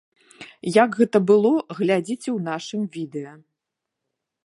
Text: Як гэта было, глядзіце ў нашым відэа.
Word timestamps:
Як 0.83 0.97
гэта 1.01 1.21
было, 1.31 1.53
глядзіце 1.81 2.25
ў 2.37 2.39
нашым 2.51 2.81
відэа. 2.97 3.33